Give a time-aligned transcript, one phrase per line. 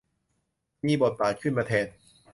[0.85, 1.87] มีบทบาทขึ้นมาแทน